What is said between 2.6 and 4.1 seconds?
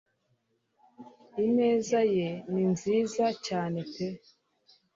nziza cyane pe